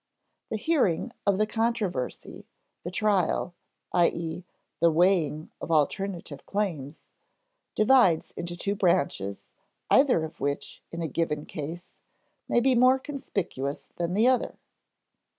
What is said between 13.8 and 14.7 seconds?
than the other.